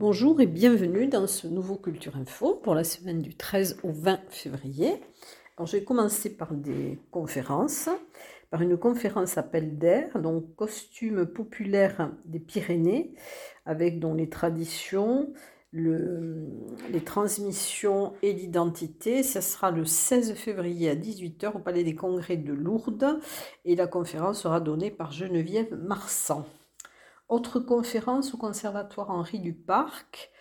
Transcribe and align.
Bonjour 0.00 0.40
et 0.40 0.46
bienvenue 0.46 1.06
dans 1.06 1.26
ce 1.26 1.46
nouveau 1.46 1.76
Culture 1.76 2.16
Info 2.16 2.54
pour 2.54 2.74
la 2.74 2.84
semaine 2.84 3.20
du 3.20 3.34
13 3.34 3.80
au 3.82 3.92
20 3.92 4.18
février. 4.30 4.94
Alors, 5.56 5.66
je 5.66 5.76
vais 5.76 5.84
commencer 5.84 6.30
par 6.30 6.54
des 6.54 6.98
conférences, 7.10 7.90
par 8.50 8.62
une 8.62 8.76
conférence 8.78 9.38
appel 9.38 9.78
d'air, 9.78 10.18
donc 10.18 10.56
costume 10.56 11.26
populaire 11.26 12.10
des 12.24 12.40
Pyrénées, 12.40 13.12
avec 13.66 14.00
dont 14.00 14.14
les 14.14 14.30
traditions, 14.30 15.32
les 15.72 17.04
transmissions 17.04 18.14
et 18.22 18.32
l'identité. 18.32 19.22
Ça 19.22 19.40
sera 19.40 19.70
le 19.70 19.84
16 19.84 20.34
février 20.34 20.90
à 20.90 20.94
18h 20.94 21.56
au 21.56 21.58
Palais 21.58 21.84
des 21.84 21.94
Congrès 21.94 22.36
de 22.36 22.52
Lourdes 22.52 23.20
et 23.64 23.76
la 23.76 23.86
conférence 23.86 24.42
sera 24.42 24.60
donnée 24.60 24.90
par 24.90 25.12
Geneviève 25.12 25.74
Marsan. 25.76 26.44
Autre 27.28 27.60
conférence 27.60 28.34
au 28.34 28.38
Conservatoire 28.38 29.10
Henri 29.10 29.38
du 29.38 29.52
Parc, 29.52 30.32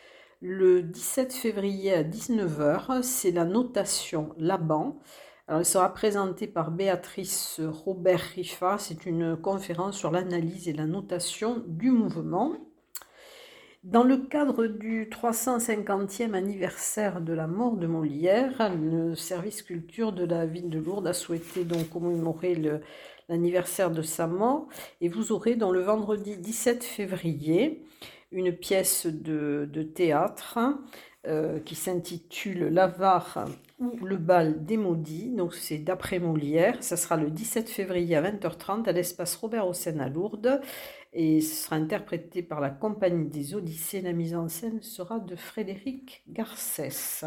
le 0.42 0.82
17 0.82 1.34
février 1.34 1.94
à 1.94 2.04
19h, 2.04 3.04
c'est 3.04 3.32
la 3.32 3.46
notation 3.46 4.34
Laban. 4.38 5.00
Alors, 5.48 5.60
elle 5.60 5.66
sera 5.66 5.94
présentée 5.94 6.48
par 6.48 6.72
Béatrice 6.72 7.60
Robert 7.60 8.22
Riffa. 8.36 8.78
C'est 8.80 9.06
une 9.06 9.36
conférence 9.36 9.98
sur 9.98 10.12
l'analyse 10.12 10.68
et 10.68 10.74
la 10.74 10.86
notation 10.86 11.64
du 11.68 11.92
mouvement. 11.92 12.69
Dans 13.84 14.04
le 14.04 14.18
cadre 14.18 14.68
du 14.68 15.06
350e 15.06 16.34
anniversaire 16.34 17.22
de 17.22 17.32
la 17.32 17.48
mort 17.48 17.78
de 17.78 17.88
Molière, 17.88 18.76
le 18.76 19.16
service 19.16 19.62
culture 19.62 20.12
de 20.12 20.26
la 20.26 20.46
ville 20.46 20.70
de 20.70 20.80
Lourdes 20.80 21.08
a 21.08 21.14
souhaité 21.14 21.64
donc 21.64 21.90
commémorer 21.90 22.62
l'anniversaire 23.30 23.90
de 23.90 24.02
sa 24.02 24.28
mort. 24.28 24.68
Et 25.00 25.08
vous 25.08 25.32
aurez 25.32 25.56
dans 25.56 25.72
le 25.72 25.80
vendredi 25.80 26.36
17 26.36 26.84
février 26.84 27.86
une 28.34 28.52
pièce 28.52 29.06
de, 29.08 29.66
théâtre 29.96 30.60
euh, 31.26 31.60
qui 31.62 31.76
s'intitule 31.76 32.68
L'avare 32.68 33.46
ou 33.80 34.06
le 34.06 34.18
bal 34.18 34.66
des 34.66 34.76
maudits. 34.76 35.30
Donc 35.30 35.54
c'est 35.54 35.78
d'après 35.78 36.20
Molière. 36.20 36.76
Ça 36.82 36.98
sera 36.98 37.16
le 37.16 37.30
17 37.30 37.70
février 37.70 38.18
à 38.18 38.22
20h30 38.22 38.90
à 38.90 38.92
l'espace 38.92 39.38
Robert 39.38 39.68
Hossein 39.68 40.00
à 40.00 40.10
Lourdes. 40.10 40.60
Et 41.12 41.42
ce 41.42 41.66
sera 41.66 41.76
interprété 41.76 42.44
par 42.44 42.60
la 42.60 42.70
Compagnie 42.70 43.28
des 43.28 43.56
Odyssées. 43.56 44.02
La 44.02 44.14
mise 44.14 44.36
en 44.36 44.48
scène 44.48 44.82
sera 44.82 45.20
de 45.20 45.36
Frédéric 45.36 46.24
Garcès. 46.30 47.26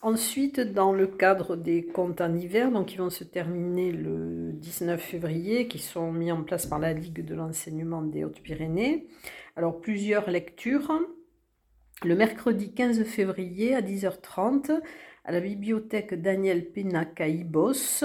Ensuite, 0.00 0.58
dans 0.58 0.92
le 0.92 1.06
cadre 1.06 1.54
des 1.54 1.86
comptes 1.86 2.20
en 2.20 2.34
hiver, 2.34 2.72
donc 2.72 2.86
qui 2.86 2.96
vont 2.96 3.08
se 3.08 3.22
terminer 3.22 3.92
le 3.92 4.50
19 4.54 5.00
février, 5.00 5.68
qui 5.68 5.78
sont 5.78 6.10
mis 6.10 6.32
en 6.32 6.42
place 6.42 6.66
par 6.66 6.80
la 6.80 6.92
Ligue 6.92 7.24
de 7.24 7.36
l'enseignement 7.36 8.02
des 8.02 8.24
Hautes-Pyrénées. 8.24 9.06
Alors, 9.54 9.80
plusieurs 9.80 10.28
lectures. 10.28 10.90
Le 12.04 12.16
mercredi 12.16 12.72
15 12.72 13.04
février 13.04 13.76
à 13.76 13.80
10h30, 13.80 14.80
à 15.24 15.30
la 15.30 15.38
bibliothèque 15.38 16.20
Daniel 16.20 16.72
Penacaïbos, 16.72 18.04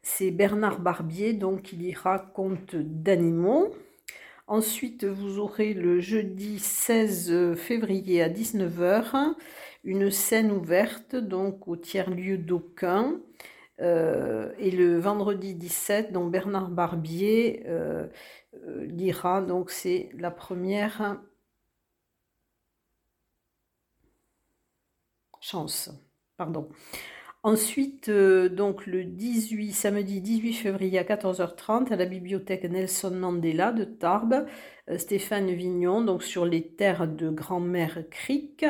c'est 0.00 0.30
Bernard 0.30 0.80
Barbier, 0.80 1.34
donc 1.34 1.74
il 1.74 1.82
ira 1.82 2.20
conte 2.20 2.74
d'animaux. 2.74 3.74
Ensuite, 4.46 5.04
vous 5.04 5.38
aurez 5.38 5.72
le 5.74 6.00
jeudi 6.00 6.58
16 6.58 7.54
février 7.56 8.22
à 8.22 8.28
19h 8.28 9.34
une 9.84 10.10
scène 10.10 10.50
ouverte 10.50 11.14
donc 11.14 11.68
au 11.68 11.76
tiers-lieu 11.76 12.38
d'aucun. 12.38 13.20
Euh, 13.80 14.52
et 14.58 14.70
le 14.70 14.98
vendredi 15.00 15.54
17, 15.54 16.12
donc 16.12 16.30
Bernard 16.30 16.70
Barbier 16.70 17.64
euh, 17.66 18.06
euh, 18.54 18.84
lira, 18.86 19.42
donc 19.42 19.70
c'est 19.70 20.10
la 20.14 20.30
première 20.30 21.20
chance. 25.40 25.90
Pardon. 26.36 26.68
Ensuite, 27.44 28.10
donc 28.10 28.86
le 28.86 29.04
18, 29.04 29.72
samedi 29.72 30.22
18 30.22 30.54
février 30.54 30.98
à 30.98 31.04
14h30 31.04 31.92
à 31.92 31.96
la 31.96 32.06
bibliothèque 32.06 32.64
Nelson 32.64 33.10
Mandela 33.10 33.70
de 33.70 33.84
Tarbes, 33.84 34.46
Stéphane 34.96 35.50
Vignon, 35.50 36.00
donc 36.00 36.22
sur 36.22 36.46
les 36.46 36.66
terres 36.66 37.06
de 37.06 37.28
grand-mère 37.28 37.98
Cric. 38.10 38.64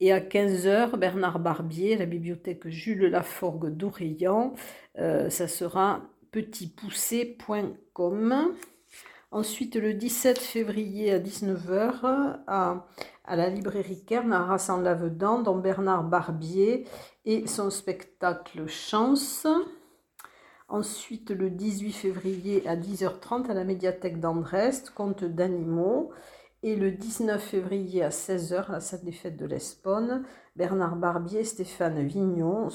Et 0.00 0.12
à 0.12 0.20
15h, 0.20 0.96
Bernard 0.96 1.40
Barbier, 1.40 1.96
la 1.96 2.06
bibliothèque 2.06 2.68
Jules 2.68 3.06
Laforgue 3.06 3.76
d'Oreillan. 3.76 4.54
Euh, 4.98 5.28
ça 5.28 5.48
sera 5.48 6.02
petitpoussé.com. 6.30 8.54
Ensuite, 9.30 9.76
le 9.76 9.92
17 9.94 10.38
février 10.38 11.12
à 11.12 11.18
19h, 11.18 12.38
à, 12.46 12.86
la 13.36 13.48
librairie 13.48 14.04
Kern, 14.04 14.32
à 14.32 14.44
Rassan-Lavedan, 14.44 15.42
dans 15.42 15.56
Bernard 15.56 16.04
Barbier 16.04 16.86
et 17.24 17.46
son 17.46 17.70
spectacle 17.70 18.66
Chance. 18.66 19.46
Ensuite, 20.68 21.30
le 21.30 21.50
18 21.50 21.92
février 21.92 22.68
à 22.68 22.76
10h30, 22.76 23.50
à 23.50 23.54
la 23.54 23.64
médiathèque 23.64 24.20
d'Andrest, 24.20 24.90
Conte 24.90 25.24
d'animaux. 25.24 26.10
Et 26.62 26.74
le 26.74 26.90
19 26.90 27.40
février 27.40 28.02
à 28.02 28.08
16h, 28.08 28.66
à 28.66 28.72
la 28.72 28.80
salle 28.80 29.04
des 29.04 29.12
fêtes 29.12 29.36
de 29.36 29.46
l'Espone, 29.46 30.24
Bernard 30.56 30.96
Barbier 30.96 31.40
et 31.40 31.44
Stéphane 31.44 32.04
Vignon, 32.04 32.68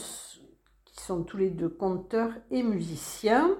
qui 0.85 1.03
sont 1.03 1.23
tous 1.23 1.37
les 1.37 1.49
deux 1.49 1.69
conteurs 1.69 2.31
et 2.49 2.63
musiciens. 2.63 3.57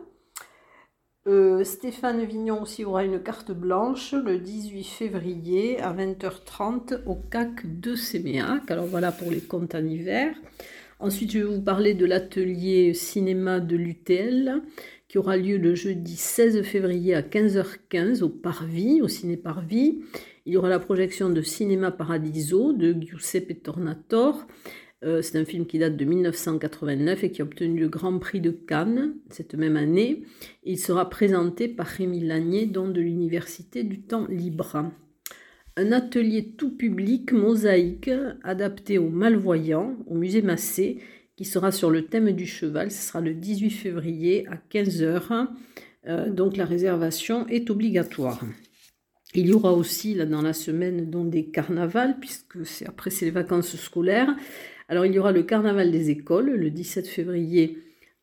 Euh, 1.26 1.64
Stéphane 1.64 2.26
Vignon 2.26 2.64
aussi 2.64 2.84
aura 2.84 3.06
une 3.06 3.24
carte 3.24 3.54
blanche 3.54 4.14
le 4.14 4.40
18 4.40 4.84
février 4.84 5.80
à 5.80 5.94
20h30 5.94 7.06
au 7.06 7.16
CAC 7.16 7.80
de 7.80 7.96
Séméac. 7.96 8.70
Alors 8.70 8.88
voilà 8.88 9.14
pour 9.14 9.32
les 9.32 9.40
comptes 9.40 9.74
en 9.74 9.86
hiver. 9.86 10.36
Ensuite, 11.00 11.32
je 11.32 11.40
vais 11.40 11.46
vous 11.46 11.62
parler 11.62 11.94
de 11.94 12.06
l'atelier 12.06 12.94
cinéma 12.94 13.62
de 13.62 13.78
l'UTL 13.78 14.62
qui 15.08 15.18
aura 15.18 15.38
lieu 15.38 15.56
le 15.56 15.76
jeudi 15.76 16.18
16 16.18 16.62
février 16.64 17.16
à 17.16 17.22
15h15 17.22 18.22
au 18.22 18.30
Parvis, 18.30 19.02
au 19.02 19.08
Ciné 19.08 19.38
Parvis. 19.38 20.02
Il 20.46 20.54
y 20.54 20.58
aura 20.58 20.68
la 20.68 20.80
projection 20.80 21.30
de 21.30 21.42
Cinéma 21.42 21.92
Paradiso 21.92 22.74
de 22.74 22.92
Giuseppe 23.00 23.64
Tornator. 23.64 24.46
Euh, 25.04 25.22
c'est 25.22 25.38
un 25.38 25.46
film 25.46 25.66
qui 25.66 25.80
date 25.80 25.98
de 25.98 26.06
1989 26.06 27.24
et 27.24 27.32
qui 27.32 27.42
a 27.42 27.46
obtenu 27.46 27.80
le 27.80 27.90
Grand 27.90 28.18
Prix 28.20 28.42
de 28.42 28.52
Cannes 28.52 29.16
cette 29.30 29.56
même 29.56 29.76
année. 29.76 30.24
Il 30.64 30.80
sera 30.80 31.10
présenté 31.10 31.68
par 31.68 31.88
Rémi 31.88 32.22
Lanier, 32.22 32.66
dont 32.66 32.88
de 32.88 33.02
l'Université 33.02 33.84
du 33.84 34.02
Temps 34.02 34.28
Libre. 34.28 34.92
Un 35.76 35.92
atelier 35.92 36.54
tout 36.58 36.78
public 36.78 37.32
mosaïque 37.32 38.12
adapté 38.44 38.98
aux 38.98 39.10
malvoyants 39.10 39.98
au 40.08 40.16
musée 40.16 40.42
Massé 40.42 41.00
qui 41.36 41.46
sera 41.46 41.72
sur 41.72 41.90
le 41.90 42.06
thème 42.06 42.32
du 42.32 42.46
cheval. 42.46 42.92
Ce 42.92 43.08
sera 43.08 43.22
le 43.22 43.34
18 43.34 43.72
février 43.72 44.48
à 44.48 44.56
15h. 44.72 45.48
Euh, 46.06 46.30
donc 46.30 46.58
la 46.58 46.66
réservation 46.66 47.48
est 47.48 47.70
obligatoire. 47.70 48.44
Il 49.36 49.48
y 49.48 49.54
aura 49.54 49.74
aussi 49.74 50.14
là, 50.14 50.28
dans 50.28 50.44
la 50.44 50.54
semaine 50.54 51.10
donc, 51.10 51.32
des 51.32 51.46
carnavals, 51.46 52.18
puisque 52.20 52.66
c'est 52.66 52.88
après 52.88 53.10
c'est 53.10 53.26
les 53.26 53.32
vacances 53.32 53.76
scolaires. 53.76 54.36
Alors 54.90 55.06
il 55.06 55.14
y 55.14 55.20
aura 55.20 55.32
le 55.32 55.44
carnaval 55.44 55.92
des 55.92 56.10
écoles 56.10 56.52
le 56.52 56.70
17 56.70 57.08
février 57.08 57.78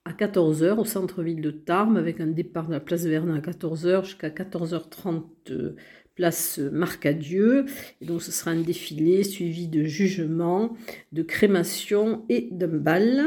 à 0.05 0.13
14h 0.13 0.79
au 0.79 0.85
centre-ville 0.85 1.41
de 1.41 1.51
Tarbes 1.51 1.97
avec 1.97 2.21
un 2.21 2.27
départ 2.27 2.67
de 2.67 2.73
la 2.73 2.81
place 2.81 3.05
Vernon 3.05 3.35
à 3.35 3.41
14h 3.41 4.05
jusqu'à 4.05 4.31
14h30 4.31 5.75
place 6.15 6.59
Marcadieu. 6.59 7.65
Donc 8.03 8.23
ce 8.23 8.31
sera 8.31 8.51
un 8.51 8.61
défilé 8.61 9.25
suivi 9.25 9.69
de 9.69 9.85
jugement, 9.85 10.77
de 11.13 11.23
crémation 11.23 12.25
et 12.29 12.49
d'un 12.51 12.69
bal. 12.69 13.25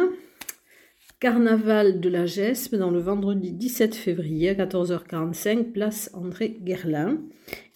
Carnaval 1.20 2.02
de 2.02 2.10
la 2.10 2.26
Gespe 2.26 2.76
dans 2.76 2.92
le 2.92 3.00
vendredi 3.00 3.54
17 3.54 3.96
février 3.96 4.50
à 4.50 4.54
14h45, 4.56 5.72
place 5.72 6.12
André 6.14 6.58
Guerlain. 6.62 7.18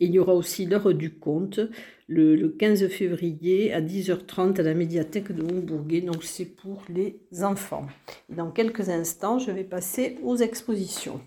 il 0.01 0.11
y 0.11 0.19
aura 0.19 0.35
aussi 0.35 0.65
l'heure 0.65 0.93
du 0.93 1.13
conte 1.15 1.61
le, 2.07 2.47
15 2.49 2.87
février 2.87 3.73
à 3.73 3.81
10h30 3.81 4.59
à 4.59 4.63
la 4.63 4.73
médiathèque 4.73 5.31
de 5.31 5.43
Hombourguet. 5.43 6.01
Donc 6.01 6.23
c'est 6.23 6.45
pour 6.45 6.83
les 6.89 7.19
enfants. 7.43 7.87
dans 8.29 8.51
quelques 8.51 8.89
instants, 8.89 9.39
je 9.39 9.51
vais 9.51 9.63
passer 9.63 10.17
aux 10.23 10.37
expositions. 10.37 11.21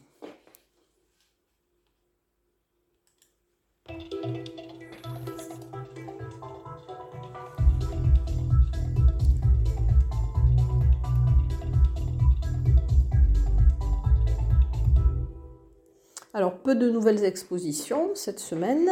Alors, 16.33 16.59
peu 16.59 16.75
de 16.77 16.89
nouvelles 16.89 17.25
expositions 17.25 18.15
cette 18.15 18.39
semaine. 18.39 18.89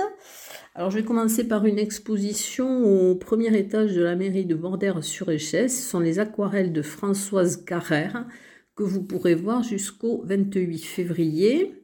Alors, 0.79 0.93
je 0.93 0.99
vais 0.99 1.05
commencer 1.05 1.43
par 1.43 1.67
une 1.67 1.81
exposition 1.81 2.85
au 2.85 3.17
premier 3.17 3.53
étage 3.59 3.97
de 3.97 4.01
la 4.01 4.15
mairie 4.15 4.45
de 4.45 4.55
Bordère-sur-Echesse. 4.55 5.77
Ce 5.77 5.91
sont 5.91 5.99
les 5.99 6.21
aquarelles 6.21 6.73
de 6.73 6.83
Françoise 6.83 7.65
Carrère 7.65 8.29
que 8.77 8.85
vous 8.85 9.03
pourrez 9.03 9.35
voir 9.35 9.65
jusqu'au 9.65 10.23
28 10.25 10.79
février. 10.79 11.75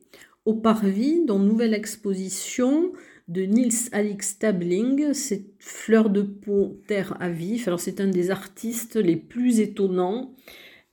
Au 0.44 0.54
Parvis, 0.54 1.24
dans 1.24 1.40
nouvelle 1.40 1.74
exposition 1.74 2.92
de 3.26 3.42
Nils 3.42 3.88
Alix 3.90 4.28
Stabling, 4.28 5.12
c'est 5.12 5.46
Fleur 5.58 6.08
de 6.08 6.22
peau, 6.22 6.80
terre 6.86 7.16
à 7.18 7.30
vif. 7.30 7.66
Alors, 7.66 7.80
c'est 7.80 8.00
un 8.00 8.06
des 8.06 8.30
artistes 8.30 8.94
les 8.94 9.16
plus 9.16 9.58
étonnants 9.58 10.36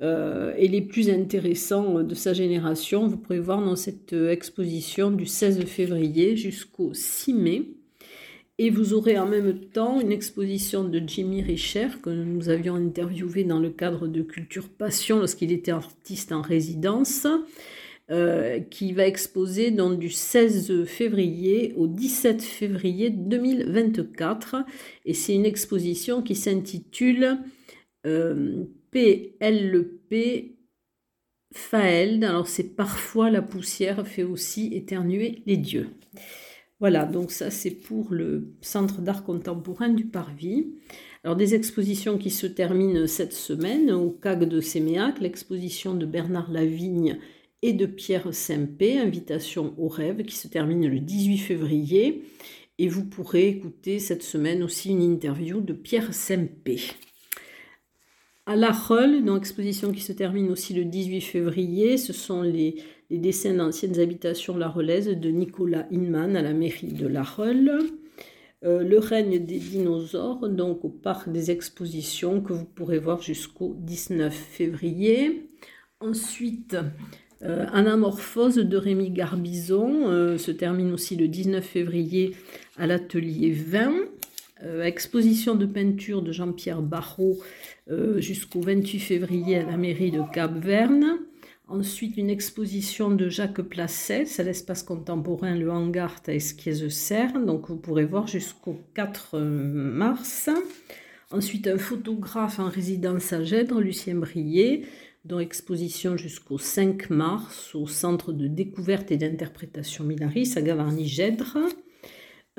euh, 0.01 0.55
et 0.57 0.67
les 0.67 0.81
plus 0.81 1.11
intéressants 1.11 2.01
de 2.01 2.15
sa 2.15 2.33
génération. 2.33 3.05
Vous 3.05 3.17
pourrez 3.17 3.39
voir 3.39 3.63
dans 3.63 3.75
cette 3.75 4.13
exposition 4.13 5.11
du 5.11 5.27
16 5.27 5.65
février 5.65 6.35
jusqu'au 6.35 6.95
6 6.95 7.35
mai. 7.35 7.80
Et 8.63 8.69
vous 8.69 8.93
aurez 8.93 9.17
en 9.17 9.25
même 9.25 9.59
temps 9.59 9.99
une 9.99 10.11
exposition 10.11 10.83
de 10.83 11.01
Jimmy 11.03 11.41
Richer 11.41 11.87
que 12.03 12.11
nous 12.11 12.49
avions 12.49 12.75
interviewé 12.75 13.43
dans 13.43 13.57
le 13.57 13.71
cadre 13.71 14.07
de 14.07 14.21
Culture 14.21 14.69
Passion 14.69 15.17
lorsqu'il 15.17 15.51
était 15.51 15.71
artiste 15.71 16.31
en 16.31 16.43
résidence, 16.43 17.25
euh, 18.11 18.59
qui 18.59 18.93
va 18.93 19.07
exposer 19.07 19.71
du 19.71 20.11
16 20.11 20.85
février 20.85 21.73
au 21.75 21.87
17 21.87 22.43
février 22.43 23.09
2024. 23.09 24.57
Et 25.05 25.15
c'est 25.15 25.33
une 25.33 25.47
exposition 25.47 26.21
qui 26.21 26.35
s'intitule 26.35 27.39
euh, 28.05 28.65
PLP 28.91 30.51
Faeld. 31.51 32.23
Alors 32.23 32.47
c'est 32.47 32.75
parfois 32.75 33.31
la 33.31 33.41
poussière 33.41 34.05
fait 34.05 34.21
aussi 34.21 34.69
éternuer 34.71 35.41
les 35.47 35.57
dieux. 35.57 35.89
Voilà, 36.81 37.05
donc 37.05 37.29
ça 37.31 37.51
c'est 37.51 37.69
pour 37.69 38.07
le 38.11 38.55
Centre 38.59 39.01
d'art 39.01 39.23
contemporain 39.23 39.89
du 39.89 40.05
Parvis. 40.05 40.73
Alors 41.23 41.35
des 41.35 41.53
expositions 41.53 42.17
qui 42.17 42.31
se 42.31 42.47
terminent 42.47 43.05
cette 43.05 43.33
semaine 43.33 43.91
au 43.91 44.09
CAG 44.09 44.45
de 44.45 44.59
Séméac, 44.59 45.21
l'exposition 45.21 45.93
de 45.93 46.07
Bernard 46.07 46.51
Lavigne 46.51 47.19
et 47.61 47.73
de 47.73 47.85
Pierre 47.85 48.33
Sempé, 48.33 48.97
Invitation 48.97 49.75
au 49.77 49.87
rêve, 49.89 50.23
qui 50.23 50.35
se 50.35 50.47
termine 50.47 50.87
le 50.87 50.99
18 50.99 51.37
février. 51.37 52.23
Et 52.79 52.87
vous 52.87 53.05
pourrez 53.05 53.47
écouter 53.47 53.99
cette 53.99 54.23
semaine 54.23 54.63
aussi 54.63 54.89
une 54.89 55.03
interview 55.03 55.61
de 55.61 55.73
Pierre 55.73 56.15
Sempé. 56.15 56.79
À 58.47 58.55
La 58.55 58.71
Rolle, 58.71 59.23
dans 59.23 59.35
l'exposition 59.35 59.91
qui 59.91 60.01
se 60.01 60.13
termine 60.13 60.49
aussi 60.49 60.73
le 60.73 60.85
18 60.85 61.21
février, 61.21 61.97
ce 61.99 62.11
sont 62.11 62.41
les, 62.41 62.77
dessins 63.17 63.53
d'anciennes 63.53 63.99
habitations 63.99 64.53
la 64.53 64.67
larolaises 64.67 65.07
de 65.07 65.29
Nicolas 65.29 65.87
Inman 65.91 66.35
à 66.35 66.41
la 66.41 66.53
mairie 66.53 66.93
de 66.93 67.07
La 67.07 67.23
Rolle. 67.23 67.79
Euh, 68.63 68.83
le 68.83 68.99
règne 68.99 69.43
des 69.43 69.57
dinosaures, 69.57 70.47
donc 70.47 70.85
au 70.85 70.89
parc 70.89 71.31
des 71.31 71.49
expositions 71.49 72.41
que 72.41 72.53
vous 72.53 72.65
pourrez 72.65 72.99
voir 72.99 73.21
jusqu'au 73.21 73.75
19 73.79 74.33
février. 74.33 75.49
Ensuite, 75.99 76.77
euh, 77.43 77.65
Anamorphose 77.73 78.57
de 78.57 78.77
Rémi 78.77 79.09
Garbizon 79.09 80.07
euh, 80.09 80.37
se 80.37 80.51
termine 80.51 80.93
aussi 80.93 81.15
le 81.15 81.27
19 81.27 81.63
février 81.63 82.35
à 82.77 82.85
l'atelier 82.85 83.51
20. 83.51 83.93
exposition 84.83 85.55
de 85.55 85.65
peinture 85.65 86.21
de 86.21 86.31
Jean-Pierre 86.31 86.83
Barrault 86.83 87.39
euh, 87.89 88.21
jusqu'au 88.21 88.61
28 88.61 88.99
février 88.99 89.57
à 89.57 89.63
la 89.63 89.75
mairie 89.75 90.11
de 90.11 90.21
Cap-Verne. 90.33 91.17
Ensuite, 91.71 92.17
une 92.17 92.29
exposition 92.29 93.11
de 93.11 93.29
Jacques 93.29 93.61
Placet, 93.61 94.25
c'est 94.25 94.43
l'espace 94.43 94.83
contemporain 94.83 95.55
Le 95.55 95.71
Hangar 95.71 96.17
à 96.27 96.33
Esquies-Serre, 96.33 97.39
donc 97.45 97.69
vous 97.69 97.77
pourrez 97.77 98.03
voir 98.03 98.27
jusqu'au 98.27 98.81
4 98.93 99.39
mars. 99.39 100.49
Ensuite, 101.31 101.67
un 101.67 101.77
photographe 101.77 102.59
en 102.59 102.67
résidence 102.67 103.31
à 103.31 103.45
Gèdre, 103.45 103.79
Lucien 103.79 104.15
Brier, 104.15 104.85
dont 105.23 105.39
exposition 105.39 106.17
jusqu'au 106.17 106.57
5 106.57 107.09
mars 107.09 107.73
au 107.73 107.87
Centre 107.87 108.33
de 108.33 108.47
découverte 108.47 109.09
et 109.09 109.17
d'interprétation 109.17 110.03
Minaris 110.03 110.51
à 110.57 110.61
Gavarnie-Gèdre. 110.61 111.57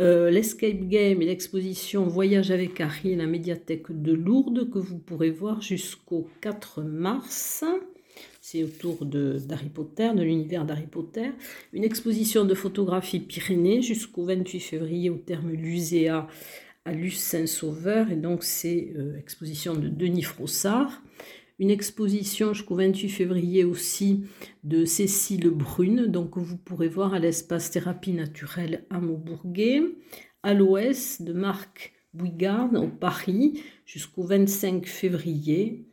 Euh, 0.00 0.30
l'escape 0.30 0.88
game 0.88 1.20
et 1.20 1.26
l'exposition 1.26 2.06
Voyage 2.06 2.50
avec 2.50 2.80
Harry 2.80 3.12
à 3.12 3.18
la 3.18 3.26
médiathèque 3.26 3.88
de 3.90 4.14
Lourdes 4.14 4.70
que 4.70 4.78
vous 4.78 4.96
pourrez 4.96 5.30
voir 5.30 5.60
jusqu'au 5.60 6.30
4 6.40 6.80
mars. 6.80 7.62
C'est 8.44 8.64
autour 8.64 9.06
d'Harry 9.06 9.68
Potter, 9.68 10.10
de 10.16 10.22
l'univers 10.24 10.64
d'Harry 10.64 10.88
Potter. 10.88 11.30
Une 11.72 11.84
exposition 11.84 12.44
de 12.44 12.54
photographie 12.54 13.20
Pyrénées 13.20 13.82
jusqu'au 13.82 14.24
28 14.24 14.58
février 14.58 15.10
au 15.10 15.16
terme 15.16 15.52
Luséa 15.52 16.26
à 16.84 16.92
Luce 16.92 17.20
Saint-Sauveur. 17.20 18.10
Et 18.10 18.16
donc, 18.16 18.42
c'est 18.42 18.94
euh, 18.96 19.16
exposition 19.16 19.74
de 19.76 19.86
Denis 19.86 20.24
Frossard 20.24 21.02
une 21.60 21.70
exposition 21.70 22.54
jusqu'au 22.54 22.74
28 22.74 23.08
février 23.08 23.62
aussi 23.62 24.24
de 24.64 24.84
Cécile 24.84 25.50
Brune, 25.50 26.06
donc 26.06 26.36
vous 26.36 26.56
pourrez 26.56 26.88
voir 26.88 27.14
à 27.14 27.20
l'espace 27.20 27.70
thérapie 27.70 28.14
naturelle 28.14 28.84
à 28.90 28.98
Maubourguet, 28.98 29.82
à 30.42 30.54
l'ouest 30.54 31.22
de 31.22 31.32
Marc 31.32 31.92
Bouigard 32.14 32.72
au 32.74 32.88
Paris 32.88 33.62
jusqu'au 33.86 34.24
25 34.24 34.86
février. 34.86 35.86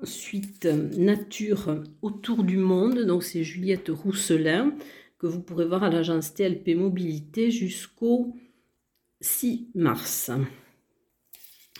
Ensuite, 0.00 0.64
Nature 0.64 1.82
autour 2.02 2.44
du 2.44 2.56
monde, 2.56 3.00
donc 3.00 3.24
c'est 3.24 3.42
Juliette 3.42 3.88
Rousselin 3.88 4.72
que 5.18 5.26
vous 5.26 5.40
pourrez 5.40 5.66
voir 5.66 5.82
à 5.82 5.90
l'agence 5.90 6.34
TLP 6.34 6.76
Mobilité 6.76 7.50
jusqu'au 7.50 8.36
6 9.20 9.70
mars. 9.74 10.30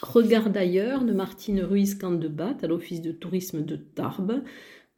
Regarde 0.03 0.57
ailleurs 0.57 1.05
de 1.05 1.13
Martine 1.13 1.61
Ruiz 1.61 1.95
Candebat 1.95 2.57
à 2.63 2.67
l'Office 2.67 3.03
de 3.03 3.13
tourisme 3.13 3.65
de 3.65 3.77
Tarbes 3.77 4.43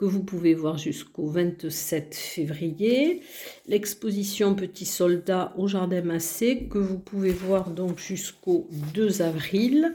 que 0.01 0.07
vous 0.07 0.23
pouvez 0.23 0.55
voir 0.55 0.79
jusqu'au 0.79 1.27
27 1.27 2.15
février. 2.15 3.21
L'exposition 3.69 4.55
Petit 4.55 4.87
Soldat 4.87 5.53
au 5.59 5.69
Jardin 5.69 6.01
Massé 6.01 6.69
que 6.71 6.79
vous 6.79 6.99
pouvez 6.99 7.33
voir 7.33 7.69
donc 7.69 7.99
jusqu'au 7.99 8.67
2 8.95 9.21
avril. 9.21 9.93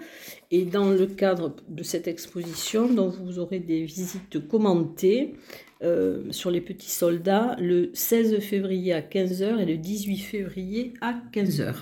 Et 0.52 0.64
dans 0.64 0.92
le 0.92 1.08
cadre 1.08 1.56
de 1.70 1.82
cette 1.82 2.08
exposition, 2.08 2.88
donc 2.88 3.16
vous 3.16 3.40
aurez 3.40 3.58
des 3.58 3.84
visites 3.84 4.48
commentées 4.48 5.34
euh, 5.82 6.32
sur 6.32 6.52
les 6.52 6.62
petits 6.62 6.92
soldats 6.92 7.56
le 7.60 7.90
16 7.96 8.42
février 8.42 8.94
à 8.94 9.02
15h 9.02 9.60
et 9.60 9.66
le 9.66 9.78
18 9.78 10.18
février 10.20 10.94
à 11.02 11.16
15h. 11.34 11.74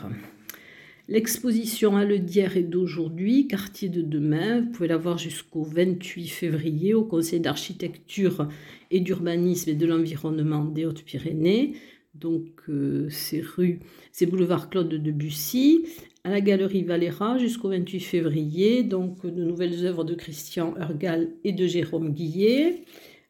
L'exposition 1.09 1.97
à 1.97 2.05
le 2.05 2.15
et 2.15 2.63
d'aujourd'hui, 2.63 3.47
quartier 3.47 3.89
de 3.89 4.01
demain, 4.01 4.61
vous 4.61 4.71
pouvez 4.71 4.87
la 4.87 4.95
voir 4.95 5.17
jusqu'au 5.17 5.63
28 5.63 6.29
février 6.29 6.93
au 6.93 7.03
Conseil 7.03 7.41
d'architecture 7.41 8.47
et 8.89 9.01
d'urbanisme 9.01 9.71
et 9.71 9.75
de 9.75 9.85
l'environnement 9.85 10.63
des 10.63 10.85
Hautes-Pyrénées. 10.85 11.73
Donc 12.15 12.61
euh, 12.69 13.07
c'est 13.09 13.41
rue, 13.41 13.79
c'est 14.13 14.27
boulevard 14.27 14.69
Claude 14.69 14.87
de 14.87 14.97
Debussy, 14.97 15.85
à 16.23 16.29
la 16.29 16.39
galerie 16.39 16.83
Valera 16.83 17.37
jusqu'au 17.37 17.69
28 17.69 17.99
février. 17.99 18.83
Donc 18.83 19.25
de 19.25 19.43
nouvelles 19.43 19.85
œuvres 19.85 20.05
de 20.05 20.15
Christian 20.15 20.73
Urgal 20.77 21.31
et 21.43 21.51
de 21.51 21.67
Jérôme 21.67 22.13
Guillet. 22.13 22.85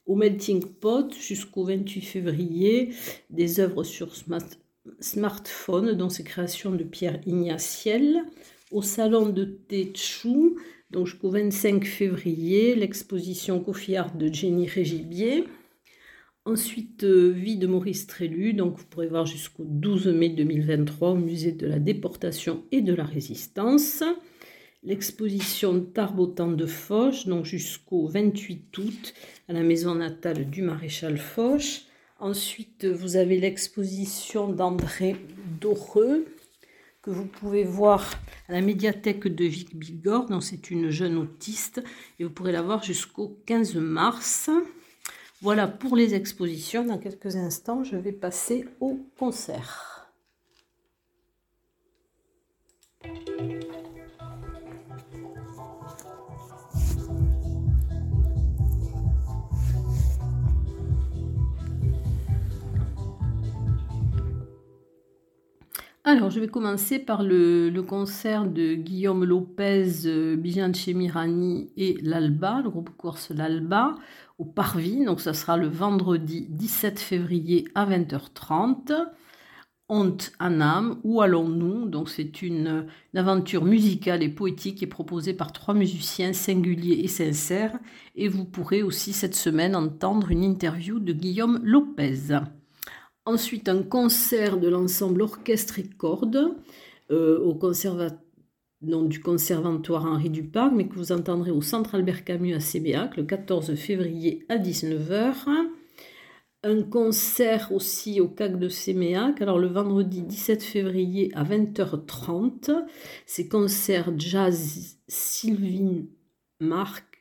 Au 0.06 0.16
Melting 0.16 0.64
Pot 0.64 1.16
jusqu'au 1.16 1.64
28 1.64 2.02
février, 2.02 2.90
des 3.32 3.60
œuvres 3.60 3.84
sur 3.84 4.16
smartphone, 5.00 5.94
dont 5.94 6.10
ses 6.10 6.24
créations 6.24 6.72
de 6.72 6.84
Pierre 6.84 7.20
Ignatiel, 7.26 8.24
au 8.72 8.82
salon 8.82 9.30
de 9.30 9.46
Téchou, 9.46 10.58
donc 10.92 11.08
jusqu'au 11.08 11.30
25 11.30 11.86
février, 11.86 12.76
l'exposition 12.76 13.60
Coffee 13.60 13.98
de 14.16 14.32
Jenny 14.32 14.68
Régibier. 14.68 15.46
Ensuite, 16.46 17.06
euh, 17.06 17.30
Vie 17.30 17.56
de 17.56 17.68
Maurice 17.68 18.06
Trélu, 18.06 18.54
donc 18.54 18.78
vous 18.78 18.86
pourrez 18.86 19.08
voir 19.08 19.26
jusqu'au 19.26 19.64
12 19.66 20.08
mai 20.08 20.30
2023 20.30 21.12
au 21.12 21.16
musée 21.16 21.54
de 21.54 21.66
la 21.66 21.80
déportation 21.80 22.66
et 22.72 22.82
de 22.82 22.94
la 22.94 23.06
résistance. 23.06 24.04
L'exposition 24.84 25.80
Tarbotan 25.80 26.52
de 26.52 26.66
Foch, 26.66 27.26
donc 27.28 27.46
jusqu'au 27.46 28.08
28 28.08 28.78
août 28.78 29.14
à 29.48 29.54
la 29.54 29.64
maison 29.64 29.96
natale 29.96 30.50
du 30.50 30.62
maréchal 30.62 31.18
Foch. 31.18 31.86
Ensuite, 32.20 32.86
vous 32.86 33.16
avez 33.16 33.40
l'exposition 33.40 34.48
d'André 34.48 35.16
Doreux 35.60 36.26
que 37.02 37.12
vous 37.12 37.26
pouvez 37.26 37.66
voir 37.66 38.14
à 38.48 38.54
la 38.54 38.62
médiathèque 38.62 39.28
de 39.28 39.44
Vic 39.44 39.76
Bigorre. 39.76 40.42
C'est 40.42 40.72
une 40.72 40.90
jeune 40.90 41.18
autiste 41.18 41.84
et 42.18 42.24
vous 42.24 42.30
pourrez 42.30 42.54
la 42.54 42.62
voir 42.62 42.82
jusqu'au 42.82 43.38
15 43.46 43.76
mars. 43.76 44.50
Voilà 45.42 45.68
pour 45.68 45.98
les 45.98 46.16
expositions. 46.16 46.86
Dans 46.86 46.98
quelques 46.98 47.36
instants, 47.36 47.84
je 47.84 47.98
vais 47.98 48.14
passer 48.14 48.66
au 48.80 49.00
concert. 49.18 49.93
Alors, 66.16 66.30
je 66.30 66.40
vais 66.40 66.48
commencer 66.48 67.00
par 67.00 67.24
le, 67.24 67.74
concert 67.82 68.46
de 68.46 68.76
Guillaume 68.76 69.26
Lopez, 69.26 70.06
euh, 70.06 70.36
Bijanche 70.36 70.86
Mirani 70.90 71.72
et 71.76 71.98
l'Alba, 72.04 72.62
le 72.64 72.70
groupe 72.70 72.92
Corse 72.96 73.32
L'Alba, 73.32 73.96
au 74.38 74.46
Parvis. 74.46 75.06
Donc, 75.06 75.22
ça 75.22 75.34
sera 75.34 75.58
le 75.58 75.66
vendredi 75.66 76.46
17 76.52 77.00
février 77.00 77.68
à 77.74 77.88
20h30. 77.88 78.94
Honte 79.90 80.34
Anam, 80.38 81.00
où 81.04 81.20
allons-nous? 81.20 81.90
Donc, 81.90 82.10
c'est 82.10 82.44
une, 82.44 82.86
une, 83.12 83.20
aventure 83.20 83.66
musicale 83.66 84.22
et 84.22 84.30
poétique 84.30 84.78
qui 84.78 84.84
est 84.84 84.88
proposée 84.88 85.34
par 85.34 85.52
trois 85.52 85.74
musiciens 85.74 86.32
singuliers 86.32 87.02
et 87.04 87.08
sincères. 87.08 87.76
Et 88.14 88.28
vous 88.28 88.46
pourrez 88.46 88.84
aussi 88.84 89.14
cette 89.14 89.36
semaine 89.36 89.76
entendre 89.76 90.30
une 90.30 90.44
interview 90.44 91.00
de 91.00 91.12
Guillaume 91.12 91.60
Lopez. 91.64 92.38
Ensuite, 93.26 93.70
un 93.70 93.84
concert 93.84 94.58
de 94.58 94.68
l'ensemble 94.68 95.22
orchestre 95.22 95.80
et 95.80 95.88
cordes 95.98 96.56
euh, 97.12 97.40
au 97.40 97.54
du 98.82 99.22
Conservatoire 99.22 100.06
Henri 100.06 100.30
Duparc, 100.30 100.74
mais 100.74 100.88
que 100.88 100.96
vous 100.96 101.14
entendrez 101.14 101.52
au 101.52 101.62
Centre 101.62 101.96
Albert 101.96 102.26
Camus 102.26 102.54
à 102.54 102.60
Sébéac 102.60 103.16
le 103.16 103.24
14 103.24 103.76
février 103.76 104.46
à 104.50 104.58
19h. 104.58 105.46
Un 106.66 106.82
concert 106.84 107.72
aussi 107.72 108.20
au 108.22 108.28
CAC 108.28 108.58
de 108.58 108.70
Séméac, 108.70 109.42
alors 109.42 109.60
le 109.60 109.68
vendredi 109.68 110.22
17 110.22 110.64
février 110.64 111.32
à 111.34 111.44
20h30. 111.44 112.72
C'est 113.26 113.48
concert 113.48 114.12
jazz 114.18 114.98
Sylvine 115.08 116.08
Marc 116.60 117.13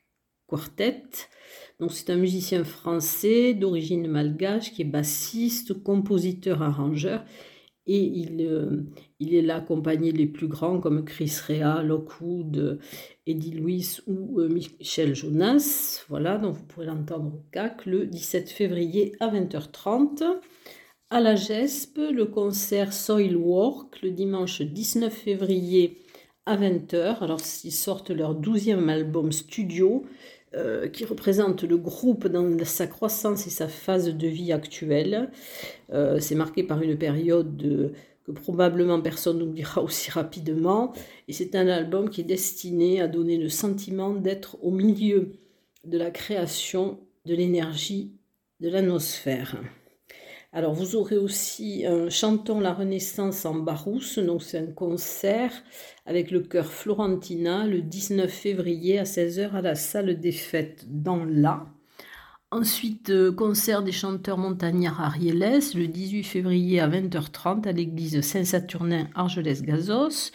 Quartet 0.53 1.03
c'est 1.89 2.11
un 2.11 2.17
musicien 2.17 2.63
français 2.63 3.55
d'origine 3.55 4.07
malgache 4.07 4.73
qui 4.73 4.83
est 4.83 4.85
bassiste, 4.85 5.83
compositeur, 5.83 6.63
arrangeur 6.63 7.25
et 7.87 7.99
il, 7.99 8.43
euh, 8.43 8.85
il 9.19 9.35
est 9.35 9.43
là 9.43 9.57
accompagné 9.57 10.13
des 10.13 10.27
plus 10.27 10.47
grands 10.47 10.79
comme 10.79 11.05
Chris 11.05 11.35
Rea, 11.49 11.83
Lockwood, 11.83 12.79
Eddie 13.27 13.51
Lewis 13.51 13.99
ou 14.07 14.41
euh, 14.41 14.49
Michel 14.49 15.17
Jonas. 15.17 16.05
Voilà, 16.09 16.39
donc 16.39 16.55
vous 16.55 16.65
pourrez 16.67 16.87
l'entendre 16.87 17.35
au 17.35 17.43
CAC 17.51 17.87
le 17.87 18.07
17 18.07 18.51
février 18.51 19.17
à 19.19 19.29
20h30. 19.31 20.23
À 21.11 21.21
la 21.21 21.35
GESP, 21.35 21.99
le 22.13 22.27
concert 22.27 22.93
Soil 22.93 23.37
Work 23.37 24.03
le 24.03 24.11
dimanche 24.11 24.63
19 24.63 25.13
février 25.13 25.99
à 26.47 26.57
20h. 26.57 27.19
Alors, 27.23 27.41
ils 27.65 27.73
sortent 27.73 28.11
leur 28.11 28.41
12e 28.41 28.89
album 28.89 29.33
studio 29.33 30.05
euh, 30.55 30.89
qui 30.89 31.05
représente 31.05 31.63
le 31.63 31.77
groupe 31.77 32.29
dans 32.29 32.65
sa 32.65 32.87
croissance 32.87 33.47
et 33.47 33.51
sa 33.51 33.69
phase 33.69 34.09
de 34.09 34.29
vie 34.29 34.53
actuelle. 34.53 35.31
Euh, 35.93 36.21
c'est 36.21 36.35
marqué 36.35 36.63
par 36.63 36.83
une 36.83 36.97
période 36.97 37.93
que 38.25 38.33
probablement 38.33 39.01
personne 39.01 39.39
n'oubliera 39.39 39.83
aussi 39.85 40.11
rapidement. 40.11 40.93
Et 41.29 41.33
c'est 41.33 41.55
un 41.55 41.69
album 41.69 42.11
qui 42.11 42.21
est 42.21 42.25
destiné 42.25 43.01
à 43.01 43.09
donner 43.09 43.39
le 43.39 43.49
sentiment 43.49 44.15
d'être 44.15 44.59
au 44.63 44.71
milieu 44.71 45.33
de 45.85 45.99
la 45.99 46.11
création 46.11 47.01
de 47.27 47.35
l'énergie 47.35 48.13
de 48.61 48.69
l'atmosphère. 48.69 49.57
Alors 50.55 50.75
vous 50.75 50.97
aurez 50.97 51.17
aussi 51.17 51.87
un 51.87 52.11
Chantons 52.11 52.61
la 52.61 52.75
Renaissance 52.75 53.47
en 53.47 53.55
Barousse, 53.55 54.19
donc 54.19 54.43
c'est 54.43 54.59
un 54.59 54.67
concert 54.67 55.51
avec 56.05 56.31
le 56.31 56.41
chœur 56.41 56.67
Florentina 56.67 57.67
le 57.67 57.81
19 57.81 58.31
février 58.31 58.99
à 58.99 59.05
16h 59.05 59.53
à 59.53 59.63
la 59.63 59.75
salle 59.75 60.21
des 60.21 60.31
fêtes 60.33 60.85
dans 60.89 61.25
l'A. 61.25 61.65
Ensuite, 62.51 63.09
euh, 63.09 63.33
concert 63.33 63.83
des 63.83 63.93
chanteurs 63.93 64.37
montagnards 64.37 65.01
Ariélès 65.01 65.75
le 65.75 65.89
18 65.89 66.23
février 66.23 66.81
à 66.81 66.89
20h30 66.89 67.67
à 67.67 67.73
l'église 67.73 68.21
Saint-Saturnin 68.21 69.09
Argelès-Gazos. 69.15 70.33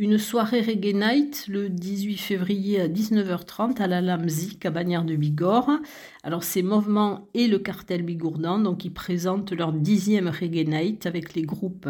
Une 0.00 0.16
soirée 0.16 0.62
Reggae 0.62 0.94
Night 0.94 1.44
le 1.46 1.68
18 1.68 2.16
février 2.16 2.80
à 2.80 2.88
19h30 2.88 3.82
à 3.82 3.86
la 3.86 4.00
Lamzik 4.00 4.64
à 4.64 4.70
Bagnères 4.70 5.04
de 5.04 5.14
Bigorre. 5.14 5.78
Alors 6.22 6.42
c'est 6.42 6.62
Mouvement 6.62 7.28
et 7.34 7.46
le 7.48 7.58
cartel 7.58 8.02
Bigourdan 8.02 8.60
donc 8.60 8.86
ils 8.86 8.94
présentent 8.94 9.52
leur 9.52 9.74
dixième 9.74 10.28
Reggae 10.28 10.66
Night 10.66 11.04
avec 11.04 11.34
les 11.34 11.42
groupes 11.42 11.86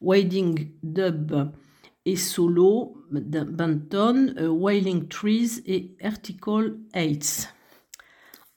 Wading 0.00 0.72
Dub 0.82 1.52
et 2.04 2.16
Solo, 2.16 2.96
Banton, 3.12 4.34
Wailing 4.40 5.06
Trees 5.06 5.62
et 5.64 5.94
Article 6.02 6.78
8. 6.96 7.54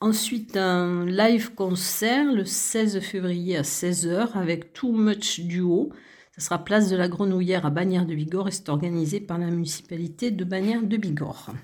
Ensuite, 0.00 0.56
un 0.56 1.06
live 1.06 1.54
concert 1.54 2.32
le 2.32 2.44
16 2.44 2.98
février 2.98 3.56
à 3.56 3.62
16h 3.62 4.32
avec 4.32 4.72
Too 4.72 4.90
Much 4.90 5.42
Duo 5.42 5.92
ce 6.36 6.44
sera 6.44 6.62
place 6.62 6.90
de 6.90 6.96
la 6.96 7.08
Grenouillère 7.08 7.64
à 7.64 7.70
Bagnères 7.70 8.04
de 8.04 8.14
Bigorre 8.14 8.48
et 8.48 8.52
c'est 8.52 8.68
organisé 8.68 9.20
par 9.20 9.38
la 9.38 9.46
municipalité 9.46 10.30
de 10.30 10.44
Bagnères 10.44 10.82
de 10.82 10.98
Bigorre. 10.98 11.54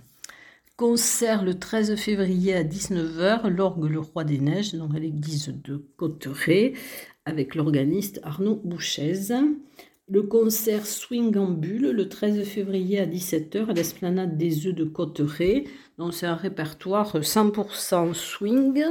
Concert 0.76 1.44
le 1.44 1.58
13 1.58 1.96
février 1.96 2.54
à 2.54 2.64
19h, 2.64 3.48
l'orgue 3.48 3.90
Le 3.90 4.00
Roi 4.00 4.24
des 4.24 4.38
Neiges, 4.38 4.74
à 4.74 4.98
l'église 4.98 5.52
de 5.62 5.76
Cotteret, 5.96 6.72
avec 7.26 7.54
l'organiste 7.54 8.20
Arnaud 8.22 8.62
Bouchez. 8.64 9.12
Le 10.08 10.22
concert 10.22 10.86
Swing 10.86 11.36
en 11.36 11.50
Bulle 11.50 11.90
le 11.90 12.08
13 12.08 12.42
février 12.44 12.98
à 12.98 13.06
17h 13.06 13.68
à 13.68 13.72
l'esplanade 13.74 14.38
des 14.38 14.66
œufs 14.66 14.74
de 14.74 14.84
Cotteret. 14.84 15.64
Donc 15.98 16.14
c'est 16.14 16.26
un 16.26 16.34
répertoire 16.34 17.18
100% 17.18 18.14
swing. 18.14 18.82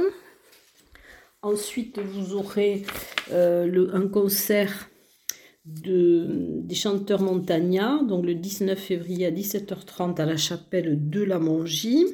Ensuite, 1.42 1.98
vous 1.98 2.34
aurez 2.34 2.84
euh, 3.32 3.90
un 3.92 4.06
concert 4.06 4.88
de, 5.64 6.60
des 6.62 6.74
chanteurs 6.74 7.22
montagnards, 7.22 8.04
donc 8.04 8.26
le 8.26 8.34
19 8.34 8.78
février 8.78 9.26
à 9.26 9.30
17h30 9.30 10.20
à 10.20 10.26
la 10.26 10.36
chapelle 10.36 11.08
de 11.08 11.22
la 11.22 11.38
Mongie. 11.38 12.06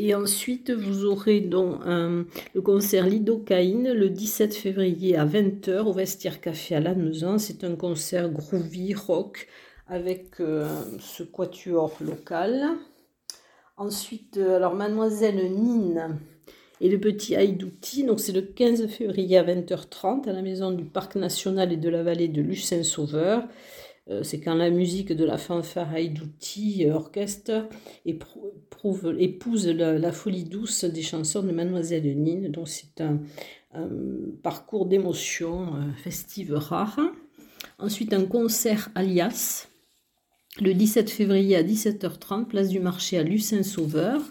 Et 0.00 0.14
ensuite, 0.14 0.70
vous 0.70 1.04
aurez 1.04 1.40
donc 1.40 1.80
le 1.84 2.60
concert 2.62 3.04
Lidocaïne 3.04 3.92
le 3.92 4.08
17 4.08 4.54
février 4.54 5.16
à 5.16 5.26
20h 5.26 5.80
au 5.80 5.92
Vestiaire 5.92 6.40
Café 6.40 6.76
à 6.76 6.80
Lannemezan. 6.80 7.38
C'est 7.38 7.64
un 7.64 7.74
concert 7.74 8.30
groovy 8.30 8.94
rock 8.94 9.48
avec 9.88 10.40
euh, 10.40 10.68
ce 11.00 11.24
quatuor 11.24 11.96
local. 12.00 12.76
Ensuite, 13.76 14.36
euh, 14.36 14.56
alors 14.56 14.74
Mademoiselle 14.74 15.52
Nine 15.52 16.18
et 16.80 16.88
le 16.88 16.98
petit 16.98 17.36
Haïdouti. 17.36 18.04
Donc 18.04 18.20
c'est 18.20 18.32
le 18.32 18.42
15 18.42 18.86
février 18.88 19.38
à 19.38 19.44
20h30 19.44 20.28
à 20.28 20.32
la 20.32 20.42
maison 20.42 20.70
du 20.70 20.84
Parc 20.84 21.16
national 21.16 21.72
et 21.72 21.76
de 21.76 21.88
la 21.88 22.02
vallée 22.02 22.28
de 22.28 22.42
Lucin-Sauveur. 22.42 23.44
Euh, 24.10 24.22
c'est 24.22 24.40
quand 24.40 24.54
la 24.54 24.70
musique 24.70 25.12
de 25.12 25.24
la 25.24 25.36
fanfare 25.36 25.92
Haïdouti 25.92 26.86
euh, 26.86 26.94
orchestre 26.94 27.68
épouse 28.06 29.66
la, 29.66 30.12
folie 30.12 30.44
douce 30.44 30.84
des 30.84 31.02
chansons 31.02 31.42
de 31.42 31.52
Mademoiselle 31.52 32.16
Nine. 32.16 32.50
Donc 32.50 32.68
c'est 32.68 33.00
un, 33.00 33.20
parcours 34.42 34.86
d'émotions 34.86 35.74
euh, 35.74 35.92
festives 36.02 36.54
rares. 36.54 37.00
Ensuite 37.78 38.12
un 38.12 38.24
concert 38.24 38.90
alias 38.94 39.68
le 40.60 40.74
17 40.74 41.08
février 41.10 41.54
à 41.54 41.62
17h30, 41.62 42.46
place 42.46 42.68
du 42.68 42.80
marché 42.80 43.16
à 43.16 43.22
Lucin-Sauveur. 43.22 44.22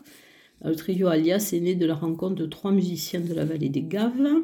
Le 0.63 0.75
trio 0.75 1.07
Alias 1.07 1.51
est 1.53 1.59
né 1.59 1.75
de 1.75 1.85
la 1.85 1.95
rencontre 1.95 2.35
de 2.35 2.45
trois 2.45 2.71
musiciens 2.71 3.21
de 3.21 3.33
la 3.33 3.45
vallée 3.45 3.69
des 3.69 3.83
Gaves. 3.83 4.41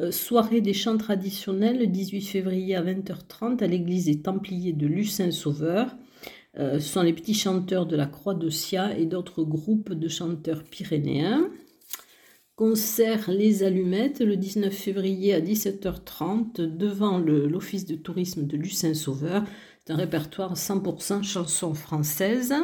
Euh, 0.00 0.10
soirée 0.10 0.60
des 0.60 0.74
chants 0.74 0.96
traditionnels 0.96 1.78
le 1.78 1.86
18 1.86 2.22
février 2.22 2.76
à 2.76 2.82
20h30 2.82 3.62
à 3.62 3.66
l'église 3.66 4.06
des 4.06 4.20
Templiers 4.20 4.72
de 4.72 4.86
Lucin-Sauveur. 4.86 5.96
Euh, 6.58 6.78
ce 6.78 6.88
sont 6.88 7.02
les 7.02 7.12
petits 7.12 7.34
chanteurs 7.34 7.86
de 7.86 7.96
la 7.96 8.06
Croix 8.06 8.34
de 8.34 8.48
Sia 8.48 8.96
et 8.96 9.06
d'autres 9.06 9.44
groupes 9.44 9.92
de 9.92 10.08
chanteurs 10.08 10.64
pyrénéens. 10.64 11.48
Concert 12.56 13.30
Les 13.30 13.62
Allumettes 13.62 14.20
le 14.20 14.36
19 14.36 14.72
février 14.72 15.34
à 15.34 15.40
17h30 15.40 16.76
devant 16.76 17.18
l'Office 17.18 17.86
de 17.86 17.94
tourisme 17.94 18.46
de 18.46 18.56
Lucin-Sauveur. 18.56 19.44
C'est 19.84 19.92
un 19.92 19.96
répertoire 19.96 20.54
100% 20.54 21.22
chansons 21.22 21.74
françaises. 21.74 22.54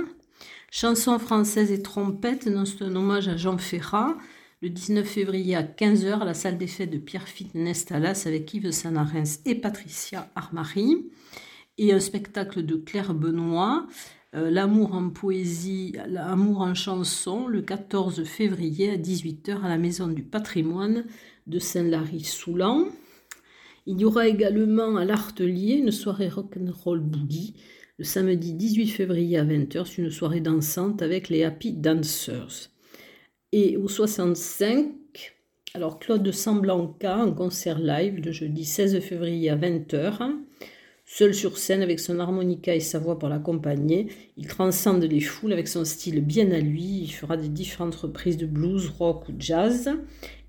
Chansons 0.77 1.21
françaises 1.21 1.71
et 1.71 1.81
trompettes, 1.81 2.49
c'est 2.65 2.83
un 2.83 2.97
hommage 2.97 3.29
à 3.29 3.37
Jean 3.37 3.59
Ferrat, 3.59 4.17
le 4.61 4.69
19 4.69 5.07
février 5.07 5.55
à 5.55 5.63
15h 5.63 6.19
à 6.19 6.25
la 6.25 6.35
salle 6.35 6.59
des 6.59 6.67
fêtes 6.67 6.91
de 6.91 6.99
Pierre-Philippe 6.99 7.55
Nestalas 7.55 8.25
avec 8.27 8.53
Yves 8.53 8.73
Sanarens 8.73 9.39
et 9.47 9.55
Patricia 9.55 10.29
Armari. 10.35 11.13
Et 11.79 11.93
un 11.93 12.01
spectacle 12.01 12.67
de 12.67 12.75
Claire 12.75 13.15
Benoît, 13.15 13.87
euh, 14.35 14.51
L'amour 14.51 14.97
en 14.97 15.11
poésie, 15.11 15.95
l'amour 16.09 16.63
en 16.63 16.75
chanson, 16.75 17.47
le 17.47 17.63
14 17.63 18.25
février 18.25 18.91
à 18.91 18.97
18h 18.97 19.63
à 19.63 19.69
la 19.69 19.79
Maison 19.79 20.09
du 20.09 20.25
patrimoine 20.25 21.05
de 21.47 21.61
Saint-Lary-Soulan. 21.61 22.89
Il 23.87 24.01
y 24.01 24.05
aura 24.05 24.27
également 24.27 24.97
à 24.97 25.05
l'Artelier 25.05 25.75
une 25.75 25.93
soirée 25.93 26.29
rock'n'roll 26.29 26.99
boogie 26.99 27.55
le 27.97 28.05
samedi 28.05 28.55
18 28.55 28.89
février 28.89 29.39
à 29.39 29.45
20h, 29.45 29.87
c'est 29.87 30.03
une 30.03 30.11
soirée 30.11 30.41
dansante 30.41 31.01
avec 31.01 31.29
les 31.29 31.45
Happy 31.45 31.73
Dancers. 31.73 32.71
Et 33.53 33.77
au 33.77 33.87
65, 33.87 34.89
alors 35.75 36.01
Claude 36.01 36.29
Samblanca 36.33 37.19
en 37.19 37.33
concert 37.33 37.79
live 37.79 38.21
le 38.25 38.33
jeudi 38.33 38.65
16 38.65 38.99
février 38.99 39.49
à 39.49 39.57
20h. 39.57 40.33
Seul 41.07 41.35
sur 41.35 41.57
scène 41.57 41.83
avec 41.83 42.01
son 42.01 42.19
harmonica 42.19 42.75
et 42.75 42.81
sa 42.81 42.99
voix 42.99 43.17
pour 43.17 43.29
l'accompagner, 43.29 44.09
il 44.37 44.49
transcende 44.49 45.05
les 45.05 45.21
foules 45.21 45.53
avec 45.53 45.69
son 45.69 45.85
style 45.85 46.21
bien 46.21 46.51
à 46.51 46.59
lui. 46.59 47.03
Il 47.03 47.13
fera 47.13 47.37
des 47.37 47.49
différentes 47.49 47.95
reprises 47.95 48.39
de 48.39 48.47
blues, 48.47 48.89
rock 48.99 49.29
ou 49.29 49.33
jazz. 49.39 49.91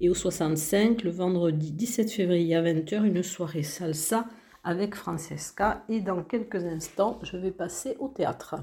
Et 0.02 0.10
au 0.10 0.16
65, 0.16 1.04
le 1.04 1.12
vendredi 1.12 1.74
17 1.74 2.10
février 2.10 2.56
à 2.56 2.64
20h, 2.64 3.04
une 3.04 3.22
soirée 3.22 3.64
salsa 3.64 4.28
avec 4.65 4.95
Francesca. 4.95 5.84
Et 5.88 6.01
dans 6.01 6.24
quelques 6.24 6.65
instants, 6.65 7.19
je 7.24 7.38
vais 7.38 7.51
passer 7.51 7.95
au 8.00 8.10
théâtre. 8.10 8.55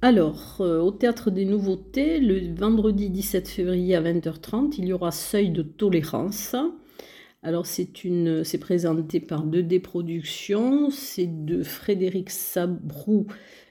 Alors, 0.00 0.58
euh, 0.60 0.80
au 0.80 0.90
Théâtre 0.90 1.30
des 1.30 1.46
Nouveautés, 1.46 2.20
le 2.20 2.54
vendredi 2.54 3.08
17 3.08 3.48
février 3.48 3.96
à 3.96 4.02
20h30, 4.02 4.74
il 4.76 4.84
y 4.84 4.92
aura 4.92 5.10
Seuil 5.10 5.48
de 5.48 5.62
tolérance. 5.62 6.54
Alors, 7.44 7.66
c'est 7.66 8.58
présenté 8.58 9.20
par 9.20 9.46
2D 9.46 9.80
Productions, 9.80 10.90
c'est 10.90 11.44
de 11.44 11.62
Frédéric 11.62 12.30
Sabrou, 12.30 13.26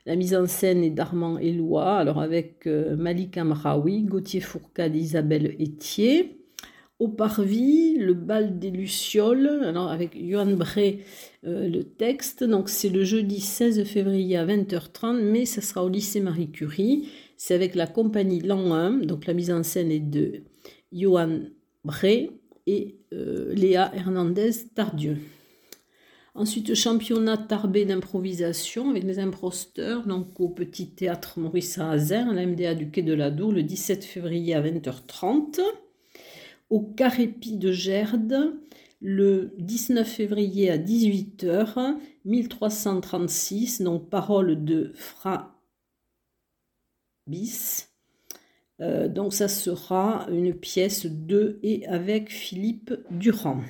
la 0.06 0.18
mise 0.18 0.36
en 0.36 0.46
scène 0.46 0.84
est 0.84 0.90
d'Armand 0.90 1.38
Éloi, 1.38 1.98
alors 1.98 2.20
avec 2.20 2.68
euh, 2.68 2.98
Malik 2.98 3.38
Amraoui, 3.38 4.04
Gauthier 4.04 4.42
Fourcade, 4.42 4.96
Isabelle 4.96 5.56
Etier. 5.60 6.40
Au 7.00 7.08
Parvis, 7.08 7.98
le 7.98 8.14
bal 8.14 8.60
des 8.60 8.70
Lucioles, 8.70 9.64
alors 9.64 9.90
avec 9.90 10.18
Johan 10.22 10.54
Bray, 10.54 11.00
euh, 11.46 11.70
le 11.70 11.84
texte. 11.84 12.44
Donc 12.44 12.70
c'est 12.70 12.90
le 12.90 13.04
jeudi 13.06 13.40
16 13.40 13.86
février 13.86 14.36
à 14.38 14.46
20h30, 14.46 15.22
mais 15.22 15.46
ça 15.46 15.62
sera 15.62 15.86
au 15.86 15.90
lycée 15.90 16.20
Marie 16.20 16.52
Curie. 16.52 17.08
C'est 17.38 17.56
avec 17.56 17.74
la 17.74 17.88
compagnie 17.88 18.42
L'An 18.42 18.74
1, 18.74 19.06
donc 19.06 19.26
la 19.26 19.34
mise 19.34 19.52
en 19.52 19.64
scène 19.64 19.92
est 19.92 20.00
de 20.00 20.44
Johan 20.92 21.40
Bray 21.86 22.30
et 22.68 23.00
euh, 23.14 23.54
Léa 23.54 23.92
Hernandez 23.96 24.52
Tardieu. 24.74 25.18
Ensuite, 26.36 26.74
championnat 26.74 27.38
tarbé 27.38 27.86
d'improvisation 27.86 28.90
avec 28.90 29.04
les 29.04 29.20
imposteurs, 29.20 30.08
donc 30.08 30.40
au 30.40 30.50
petit 30.50 30.90
théâtre 30.90 31.40
Maurice 31.40 31.74
Sarrazer, 31.74 32.28
à 32.28 32.34
la 32.34 32.46
MDA 32.46 32.74
du 32.74 32.90
Quai 32.90 33.04
de 33.04 33.14
la 33.14 33.30
Dour, 33.30 33.52
le 33.52 33.62
17 33.62 34.04
février 34.04 34.56
à 34.56 34.62
20h30 34.62 35.60
au 36.70 36.82
Carépi 36.82 37.58
de 37.58 37.72
Gerde 37.72 38.56
le 39.04 39.54
19 39.60 40.08
février 40.08 40.70
à 40.72 40.78
18h, 40.78 41.98
1336, 42.24 43.82
donc 43.82 44.10
parole 44.10 44.64
de 44.64 44.94
Fra 44.96 45.62
Bis. 47.28 47.93
Euh, 48.84 49.08
donc 49.08 49.34
ça 49.34 49.48
sera 49.48 50.28
une 50.30 50.54
pièce 50.54 51.06
de 51.06 51.60
et 51.64 51.88
avec 51.88 52.30
Philippe 52.30 52.94
Durand. 53.12 53.62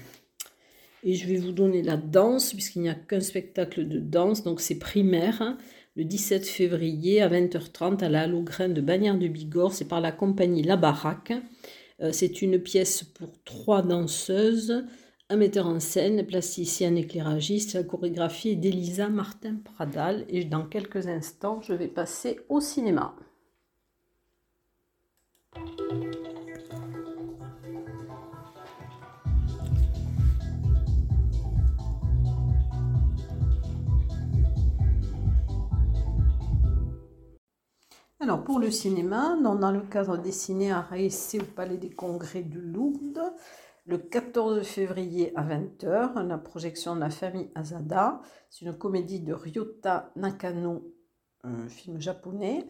Et 1.03 1.13
je 1.13 1.27
vais 1.27 1.38
vous 1.38 1.51
donner 1.51 1.82
la 1.84 1.98
danse, 1.98 2.53
puisqu'il 2.53 2.82
n'y 2.82 2.89
a 2.89 2.96
qu'un 2.96 3.20
spectacle 3.20 3.88
de 3.88 4.00
danse, 4.00 4.43
donc 4.43 4.62
c'est 4.62 4.79
primaire, 4.79 5.41
hein, 5.41 5.58
le 5.96 6.05
17 6.05 6.48
février 6.48 7.22
à 7.22 7.29
20h30 7.29 8.03
à 8.03 8.10
la 8.10 8.22
Halograin 8.22 8.70
de 8.70 8.82
Bagnères 8.82 9.17
de 9.17 9.27
Bigorre, 9.27 9.74
c'est 9.74 9.88
par 9.88 10.01
la 10.01 10.12
compagnie 10.12 10.63
La 10.63 10.77
Baraque. 10.77 11.34
Euh, 12.01 12.10
c'est 12.12 12.41
une 12.41 12.60
pièce 12.60 13.03
pour 13.03 13.29
trois 13.43 13.84
danseuses, 13.84 14.86
un 15.29 15.36
metteur 15.36 15.67
en 15.67 15.79
scène, 15.79 16.25
plasticien, 16.25 16.96
éclairagiste. 16.96 17.74
La 17.75 17.84
chorégraphie 17.84 18.55
d'Elisa 18.55 19.10
Martin 19.10 19.58
Pradal. 19.63 20.25
Et 20.29 20.46
dans 20.46 20.65
quelques 20.65 21.08
instants, 21.08 21.62
je 21.62 21.74
vais 21.74 21.88
passer 21.88 22.39
au 22.50 22.60
cinéma. 22.60 23.15
Alors 38.24 38.42
pour 38.46 38.59
le 38.59 38.72
cinéma, 38.72 39.35
dans 39.42 39.72
le 39.72 39.81
cadre 39.81 40.18
des 40.18 40.31
à 40.72 40.79
réessai 40.79 41.42
au 41.42 41.44
Palais 41.44 41.75
des 41.75 41.89
Congrès 41.89 42.42
de 42.42 42.57
Lourdes, 42.57 43.33
le 43.85 43.98
14 43.98 44.66
février 44.66 45.33
à 45.35 45.44
20h, 45.44 46.25
la 46.25 46.37
projection 46.37 46.96
de 46.96 47.01
la 47.01 47.09
famille 47.09 47.51
Azada. 47.53 48.22
C'est 48.50 48.63
une 48.63 48.77
comédie 48.77 49.20
de 49.20 49.33
Ryota 49.33 50.13
Nakano, 50.16 50.96
un 51.44 51.68
film 51.68 52.00
japonais. 52.00 52.66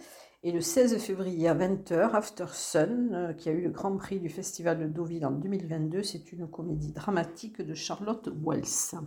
Et 0.46 0.52
le 0.52 0.60
16 0.60 0.98
février 0.98 1.48
à 1.48 1.56
20h, 1.56 2.14
After 2.14 2.48
Sun, 2.52 3.14
euh, 3.14 3.32
qui 3.32 3.48
a 3.48 3.54
eu 3.54 3.62
le 3.62 3.70
grand 3.70 3.96
prix 3.96 4.20
du 4.20 4.28
Festival 4.28 4.78
de 4.78 4.88
Deauville 4.88 5.26
en 5.26 5.32
2022, 5.32 6.04
c'est 6.04 6.34
une 6.34 6.50
comédie 6.50 6.92
dramatique 6.92 7.62
de 7.62 7.74
Charlotte 7.74 8.28
Wells. 8.46 9.00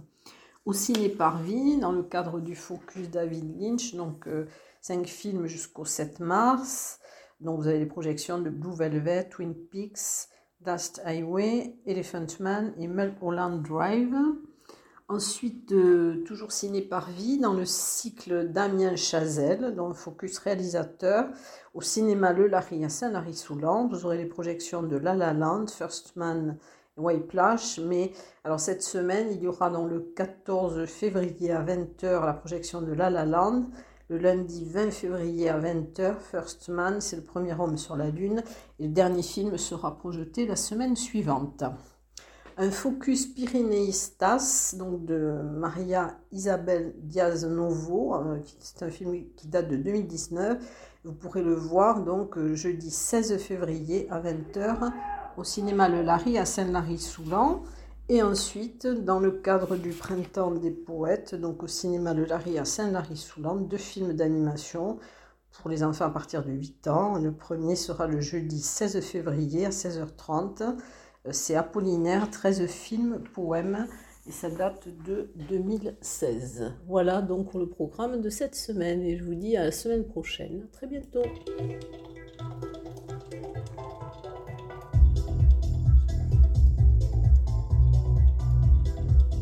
Au 0.65 0.73
ciné 0.73 1.11
Parvis, 1.11 1.77
dans 1.77 1.93
le 1.93 2.03
cadre 2.03 2.41
du 2.41 2.57
Focus 2.57 3.11
David 3.11 3.61
Lynch, 3.61 3.95
donc 3.95 4.27
euh, 4.29 4.47
films 5.05 5.47
jusqu'au 5.47 5.85
7 5.85 6.21
mars. 6.21 7.01
Donc 7.43 7.61
vous 7.61 7.67
avez 7.67 7.81
les 7.81 7.87
projections 7.87 8.39
de 8.39 8.49
Blue 8.49 8.75
Velvet, 8.75 9.29
Twin 9.29 9.55
Peaks, 9.55 10.31
Dust 10.63 11.03
Highway, 11.05 11.77
Elephant 11.85 12.27
Man 12.41 12.73
et 12.79 12.89
Mulholland 12.89 13.63
Drive. 13.63 14.17
Ensuite, 15.09 15.71
euh, 15.71 16.25
toujours 16.25 16.51
ciné 16.51 16.83
par 16.83 17.11
vie, 17.11 17.39
dans 17.39 17.53
le 17.53 17.65
cycle 17.65 18.49
Damien 18.49 18.97
Chazelle, 18.97 19.75
dont 19.77 19.87
le 19.87 19.95
focus 19.95 20.39
réalisateur, 20.39 21.29
au 21.75 21.81
cinéma 21.81 22.33
Le 22.33 22.49
Larry 22.49 22.85
à 22.85 22.89
Saint-Lary-Soulan. 22.89 23.87
Vous 23.87 24.05
aurez 24.05 24.17
les 24.17 24.27
projections 24.27 24.83
de 24.83 24.97
La 24.97 25.15
La 25.15 25.33
Land, 25.33 25.69
First 25.69 26.17
Man 26.17 26.59
et 26.97 27.01
Whiplash. 27.01 27.79
Mais 27.79 28.11
alors 28.43 28.59
cette 28.59 28.83
semaine, 28.83 29.29
il 29.31 29.43
y 29.43 29.47
aura 29.47 29.71
dans 29.71 29.87
le 29.87 30.01
14 30.01 30.87
février 30.87 31.53
à 31.53 31.63
20h 31.63 32.27
la 32.27 32.33
projection 32.33 32.83
de 32.83 32.93
La 32.93 33.09
La 33.09 33.25
Land 33.25 33.67
le 34.09 34.19
lundi 34.19 34.65
20 34.65 34.93
février 34.93 35.49
à 35.49 35.59
20h, 35.59 36.21
First 36.21 36.69
Man, 36.69 37.01
c'est 37.01 37.17
le 37.17 37.25
premier 37.25 37.55
homme 37.59 37.77
sur 37.77 37.97
la 37.97 38.09
Lune, 38.09 38.43
et 38.79 38.87
le 38.87 38.93
dernier 38.93 39.23
film 39.23 39.59
sera 39.59 39.97
projeté 39.97 40.47
la 40.47 40.55
semaine 40.55 40.95
suivante. 40.95 41.65
Un 42.59 42.71
focus 42.71 43.27
Pyrénéistas, 43.27 44.75
donc 44.79 45.05
de 45.05 45.43
Maria 45.59 46.17
Isabel 46.33 46.95
Diaz 47.03 47.45
Novo, 47.45 48.15
euh, 48.15 48.39
c'est 48.61 48.83
un 48.83 48.89
film 48.89 49.13
qui 49.37 49.47
date 49.49 49.69
de 49.69 49.77
2019. 49.77 50.57
Vous 51.05 51.13
pourrez 51.13 51.43
le 51.43 51.55
voir 51.55 52.03
donc 52.03 52.39
euh, 52.39 52.55
jeudi 52.55 52.91
16 52.91 53.37
février 53.37 54.09
à 54.11 54.23
20h 54.23 54.91
au 55.37 55.45
cinéma 55.45 55.91
Le 55.91 56.01
Larry 56.01 56.39
à 56.39 56.47
Saint-Lary-Soulan. 56.47 57.63
Et 58.09 58.23
ensuite, 58.23 58.87
dans 58.87 59.21
le 59.21 59.33
cadre 59.33 59.77
du 59.77 59.91
Printemps 59.91 60.53
des 60.53 60.71
Poètes, 60.71 61.35
donc 61.35 61.63
au 61.63 61.67
cinéma 61.67 62.15
Le 62.15 62.25
Larry 62.25 62.59
à 62.59 62.65
Saint-Lary-Soulan, 62.65 63.57
deux 63.57 63.77
films 63.77 64.15
d'animation 64.15 64.99
pour 65.51 65.69
les 65.69 65.83
enfants 65.83 66.07
à 66.07 66.11
partir 66.11 66.43
de 66.43 66.53
8 66.53 66.89
ans. 66.89 67.19
Le 67.19 67.33
premier 67.33 67.77
sera 67.77 68.07
le 68.07 68.23
jeudi 68.23 68.61
16 68.61 69.01
février 69.01 69.67
à 69.67 69.71
16h30. 69.71 70.75
C'est 71.33 71.57
Apollinaire, 71.57 72.31
13 72.31 72.67
films, 72.67 73.23
poèmes, 73.35 73.87
et 74.29 74.33
ça 74.33 74.51
date 74.51 74.89
de 75.05 75.31
2016. 75.49 76.73
Voilà 76.87 77.23
donc 77.23 77.55
le 77.55 77.69
programme 77.69 78.21
de 78.21 78.31
cette 78.31 78.55
semaine, 78.55 79.03
et 79.03 79.17
je 79.17 79.25
vous 79.25 79.35
dis 79.35 79.57
à 79.57 79.65
la 79.65 79.73
semaine 79.73 80.05
prochaine. 80.05 80.67
Très 80.73 80.87
bientôt. 80.87 81.23